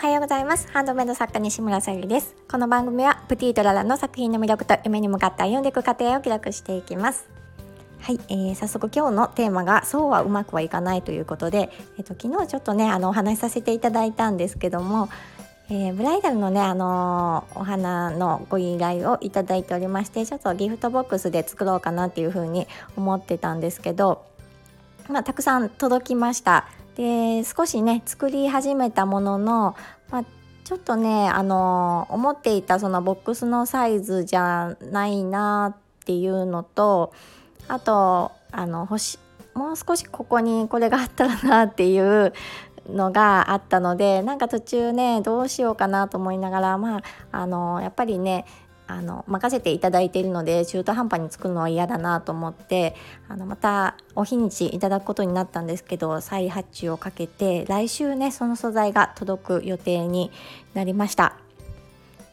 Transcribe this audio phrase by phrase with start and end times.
[0.00, 0.66] はようございます。
[0.72, 2.34] ハンドメイド作家西村さゆりです。
[2.50, 7.28] この番組はプティートララの作品の魅力と夢に向かって歩んでいく過程を記録していきます。
[8.00, 11.68] はい、えー、早速今日のテーマがそうはうまくはいかないということで、
[11.98, 15.10] えっ、ー、と昨日ちょっとねあのお話しさせていただいたんですけども、
[15.68, 24.24] えー、ブライダルのねあのー、お花のご依頼をいただいておりましてちょっとギフトボックスで作ろうかなっていうふうに思ってたんですけど
[25.10, 26.68] まあ、たくさん届きました。
[26.96, 29.76] で少しね作り始めたものの、
[30.10, 30.24] まあ、
[30.64, 37.12] ちょっとねあの思っていたそのボックスのサイズじゃないなっていうのと
[37.68, 39.18] あとあの欲し
[39.54, 42.32] もう少しここにこれがあったらなっていう
[42.88, 47.02] のがあったのでなんか途中ねどうしようかなと思いながらまあ
[47.32, 48.44] あのやっぱりね
[48.90, 52.94] あの任せていただいているので中途半端に作るのは嫌だなと思って
[53.28, 60.30] あのまたお日にちいただくことになったんですけど再発注をかけて来週ねその素材が届く予定に
[60.74, 61.49] なりました。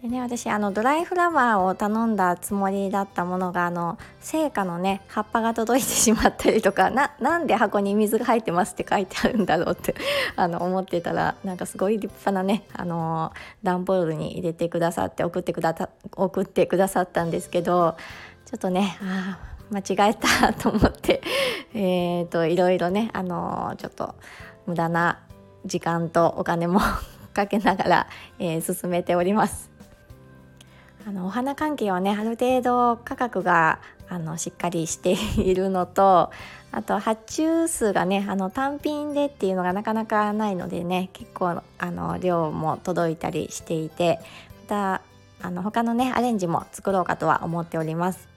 [0.00, 9.94] でね私あのドライフラワーを頼んだつもりだったものがあの成果のね葉っぱが届いてしまったりとかななんで箱に水が入ってますって書いてあるんだろうって
[10.36, 17.94] あの思ってたらなんかすごい立派なねあの段ボールに入れてくださって送ってくださ送ってくださったんですけど
[18.46, 19.38] ちょっとねあ
[19.70, 21.20] 間違えたと思って
[21.74, 24.14] えーといろいろねあのちょっと
[24.66, 25.18] 無駄な
[25.66, 26.80] 時間とお金も
[27.34, 28.06] かけながら、
[28.38, 29.70] えー、進めております。
[31.06, 36.30] あのお花関係はねある程度価格があのしっかりしているのと
[36.72, 44.18] あと発注数がねあの単品でっていうのがなかなかないのでね結構あの量も届いたりしていて
[44.68, 45.02] また
[45.42, 48.28] あの他のねアレンジも作ろうかとは思っております。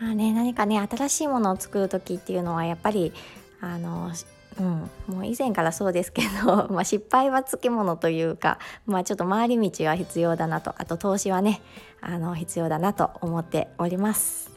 [0.00, 3.14] まあね、何かね新しいものを作る時っていうのはやっぱり
[3.62, 4.12] あの
[4.58, 11.60] うん、もう以前からそうですけど、 まあ、失敗はつきものというか、まあ、ちょっと回り道は必要だなとあと投資はね
[12.00, 14.50] あの必要だなと思っております。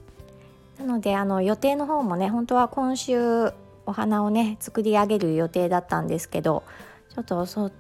[0.78, 3.51] なのであの予定の方もね本当は今週
[3.85, 6.63] お花をね作り上げる予定だったんですけど
[7.13, 7.72] ちょっとそ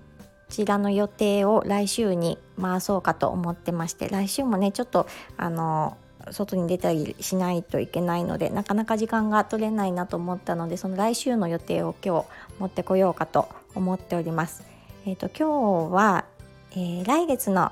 [0.49, 5.07] ちらの予定を来週に回そうかと思ってまして来週もねちょっと
[5.37, 5.97] あの
[6.31, 12.25] 外に出たりしないといけないのでなかなか時間が取れないなと思ったのでその来週の予定を今日
[12.59, 14.63] 持ってこようかと思っております。
[15.05, 16.25] えーと、今日は、
[16.71, 17.71] えー、来月の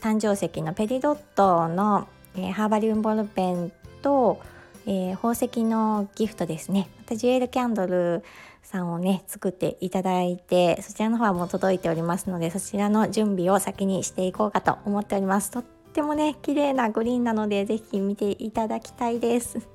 [0.00, 3.72] 誕生石のペリドットの、えー、ハーバリウムボールペン
[4.02, 4.40] と、
[4.86, 8.22] えー、宝石のギフトですねまたジュエルキャンドル
[8.62, 15.64] さんをね作っていただいてそちらの方はもう届いておりますのでそちらの準備を先にしていこうかと思っておりますとっ
[15.94, 19.66] てもね綺麗なグリーンなので是非見ていただきたいです。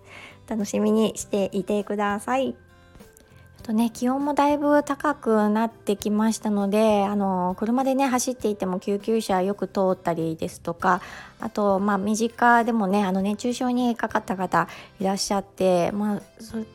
[0.47, 2.55] 楽しみにしていてください。
[3.59, 11.01] とね気温もだいぶ高くなってきましたのであの車でね走っていても救急車よく通ったりですとか
[11.39, 14.67] あとまあ身近でもねあの熱中症にかかった方
[14.99, 16.21] いらっしゃって、まあ、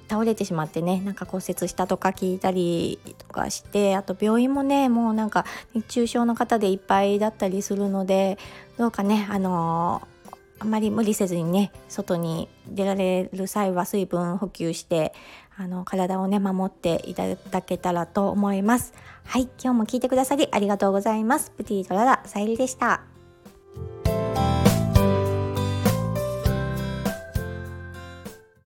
[0.09, 8.39] 倒れてしまってねなんか骨折したとか聞いたりとかしてあと病院もねもうなんか熱中症の方でいっぱいだったりするので
[8.79, 10.07] どうかねあの
[10.65, 15.13] あまり無理せずにね外に出られる際は水分補給して
[15.57, 18.95] あの体をね守っていただけたらと思います。
[19.27, 21.51] はい今日も聞いてくださりありがとうございます。
[21.51, 23.14] プティートララさゆりでした。